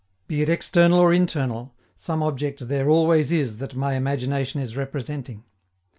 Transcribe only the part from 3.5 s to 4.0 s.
that my